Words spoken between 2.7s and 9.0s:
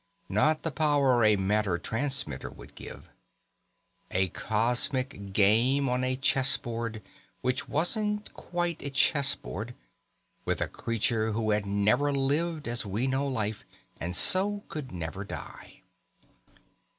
give. A cosmic game on a chess board which wasn't quite a